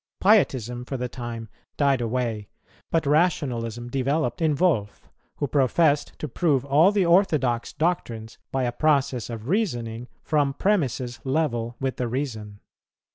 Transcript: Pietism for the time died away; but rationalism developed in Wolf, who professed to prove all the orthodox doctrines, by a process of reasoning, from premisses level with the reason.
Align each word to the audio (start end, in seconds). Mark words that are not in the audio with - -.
Pietism 0.19 0.83
for 0.83 0.97
the 0.97 1.07
time 1.07 1.47
died 1.77 2.01
away; 2.01 2.47
but 2.89 3.05
rationalism 3.05 3.87
developed 3.87 4.41
in 4.41 4.55
Wolf, 4.55 5.07
who 5.35 5.47
professed 5.47 6.17
to 6.17 6.27
prove 6.27 6.65
all 6.65 6.91
the 6.91 7.05
orthodox 7.05 7.71
doctrines, 7.71 8.39
by 8.51 8.63
a 8.63 8.71
process 8.71 9.29
of 9.29 9.47
reasoning, 9.47 10.07
from 10.23 10.55
premisses 10.55 11.19
level 11.23 11.75
with 11.79 11.97
the 11.97 12.07
reason. 12.07 12.61